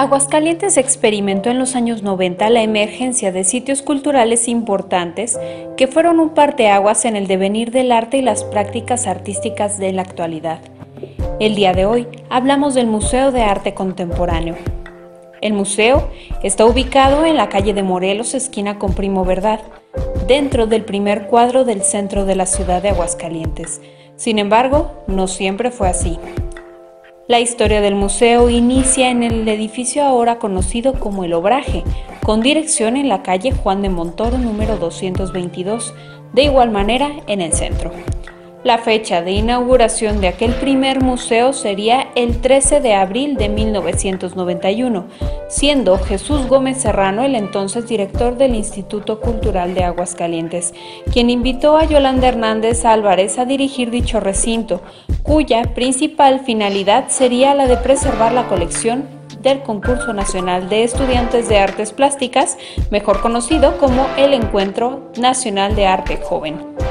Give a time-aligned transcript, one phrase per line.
[0.00, 5.38] Aguascalientes experimentó en los años 90 la emergencia de sitios culturales importantes
[5.76, 10.00] que fueron un parteaguas en el devenir del arte y las prácticas artísticas de la
[10.00, 10.60] actualidad.
[11.38, 14.56] El día de hoy hablamos del Museo de Arte Contemporáneo.
[15.42, 16.08] El museo
[16.42, 19.60] está ubicado en la calle de Morelos, esquina con Primo Verdad,
[20.26, 23.82] dentro del primer cuadro del centro de la ciudad de Aguascalientes.
[24.16, 26.18] Sin embargo, no siempre fue así.
[27.30, 31.84] La historia del museo inicia en el edificio ahora conocido como El Obraje,
[32.24, 35.94] con dirección en la calle Juan de Montoro número 222,
[36.32, 37.92] de igual manera en el centro.
[38.62, 45.06] La fecha de inauguración de aquel primer museo sería el 13 de abril de 1991,
[45.48, 50.74] siendo Jesús Gómez Serrano el entonces director del Instituto Cultural de Aguascalientes,
[51.10, 54.82] quien invitó a Yolanda Hernández Álvarez a dirigir dicho recinto,
[55.22, 59.08] cuya principal finalidad sería la de preservar la colección
[59.40, 62.58] del Concurso Nacional de Estudiantes de Artes Plásticas,
[62.90, 66.89] mejor conocido como el Encuentro Nacional de Arte Joven.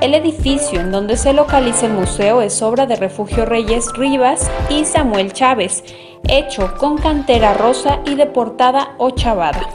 [0.00, 4.84] El edificio en donde se localiza el museo es obra de Refugio Reyes Rivas y
[4.84, 5.82] Samuel Chávez,
[6.28, 9.66] hecho con cantera rosa y de portada ochavada.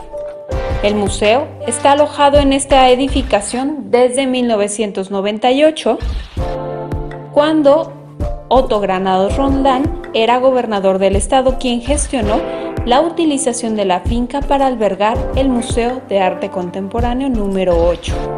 [0.84, 5.98] El museo está alojado en esta edificación desde 1998,
[7.34, 7.92] cuando
[8.48, 12.42] Otto Granados Rondán era gobernador del estado quien gestionó
[12.86, 18.31] la utilización de la finca para albergar el Museo de Arte Contemporáneo número 8.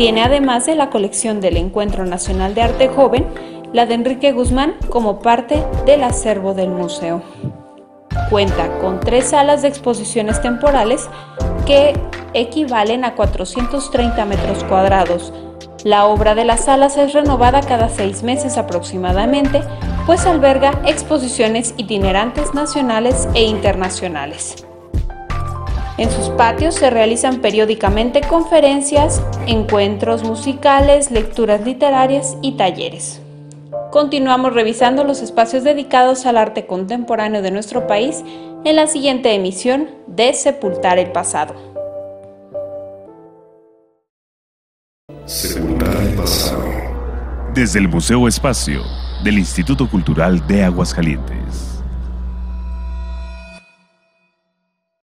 [0.00, 3.26] Tiene además de la colección del Encuentro Nacional de Arte Joven,
[3.74, 7.20] la de Enrique Guzmán como parte del acervo del museo.
[8.30, 11.06] Cuenta con tres salas de exposiciones temporales
[11.66, 11.92] que
[12.32, 15.34] equivalen a 430 metros cuadrados.
[15.84, 19.60] La obra de las salas es renovada cada seis meses aproximadamente,
[20.06, 24.64] pues alberga exposiciones itinerantes nacionales e internacionales.
[25.98, 33.20] En sus patios se realizan periódicamente conferencias, encuentros musicales, lecturas literarias y talleres.
[33.90, 38.22] Continuamos revisando los espacios dedicados al arte contemporáneo de nuestro país
[38.64, 41.54] en la siguiente emisión de Sepultar el Pasado.
[45.24, 46.64] Sepultar el pasado.
[47.52, 48.82] Desde el Museo Espacio
[49.24, 51.79] del Instituto Cultural de Aguascalientes.